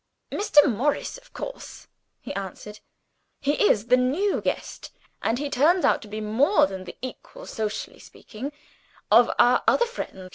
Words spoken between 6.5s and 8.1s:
than the equal, socially